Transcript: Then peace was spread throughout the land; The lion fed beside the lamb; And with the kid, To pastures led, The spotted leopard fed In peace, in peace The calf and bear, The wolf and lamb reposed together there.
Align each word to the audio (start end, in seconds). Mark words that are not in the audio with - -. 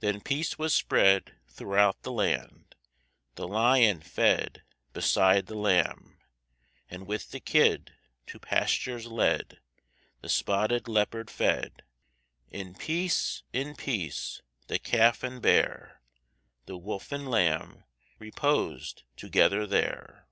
Then 0.00 0.22
peace 0.22 0.58
was 0.58 0.72
spread 0.72 1.34
throughout 1.48 2.00
the 2.02 2.10
land; 2.12 2.76
The 3.34 3.46
lion 3.46 4.00
fed 4.00 4.62
beside 4.94 5.48
the 5.48 5.54
lamb; 5.54 6.16
And 6.88 7.06
with 7.06 7.30
the 7.30 7.40
kid, 7.40 7.92
To 8.28 8.38
pastures 8.38 9.04
led, 9.04 9.60
The 10.22 10.30
spotted 10.30 10.88
leopard 10.88 11.28
fed 11.28 11.82
In 12.48 12.74
peace, 12.74 13.42
in 13.52 13.76
peace 13.76 14.40
The 14.68 14.78
calf 14.78 15.22
and 15.22 15.42
bear, 15.42 16.00
The 16.64 16.78
wolf 16.78 17.12
and 17.12 17.30
lamb 17.30 17.84
reposed 18.18 19.02
together 19.14 19.66
there. 19.66 20.26